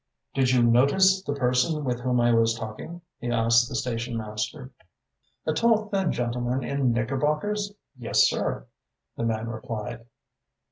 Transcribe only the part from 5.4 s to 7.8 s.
"A tall, thin gentleman in knickerbockers?